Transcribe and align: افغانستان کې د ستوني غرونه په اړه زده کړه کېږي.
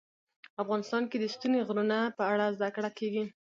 افغانستان 0.63 1.03
کې 1.09 1.17
د 1.19 1.25
ستوني 1.33 1.59
غرونه 1.67 1.97
په 2.17 2.23
اړه 2.31 2.53
زده 2.55 2.69
کړه 2.75 2.89
کېږي. 2.97 3.25